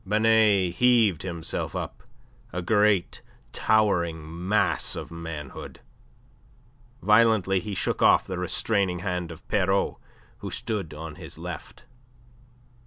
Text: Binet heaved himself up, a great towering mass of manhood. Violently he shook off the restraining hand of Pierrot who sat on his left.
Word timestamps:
Binet 0.03 0.77
heaved 0.77 1.21
himself 1.21 1.75
up, 1.75 2.01
a 2.51 2.63
great 2.63 3.21
towering 3.51 4.47
mass 4.49 4.95
of 4.95 5.11
manhood. 5.11 5.79
Violently 7.03 7.59
he 7.59 7.75
shook 7.75 8.01
off 8.01 8.25
the 8.25 8.39
restraining 8.39 9.01
hand 9.05 9.31
of 9.31 9.47
Pierrot 9.47 9.97
who 10.39 10.49
sat 10.49 10.91
on 10.95 11.17
his 11.17 11.37
left. 11.37 11.85